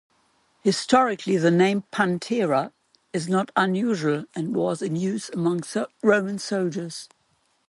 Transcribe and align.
Historically, 0.63 1.37
the 1.37 1.51
name 1.51 1.83
Pantera 1.91 2.73
is 3.13 3.29
not 3.29 3.51
unusual 3.55 4.25
and 4.33 4.55
was 4.55 4.81
in 4.81 4.95
use 4.95 5.29
among 5.29 5.61
Roman 6.01 6.39
soldiers. 6.39 7.07